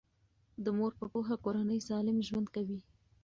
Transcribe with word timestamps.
د 0.63 0.65
مور 0.77 0.91
په 0.99 1.05
پوهه 1.11 1.35
کورنۍ 1.43 1.79
سالم 1.87 2.17
ژوند 2.27 2.47
کوي. 2.55 2.79